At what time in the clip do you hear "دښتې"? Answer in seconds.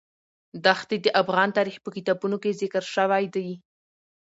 0.65-0.97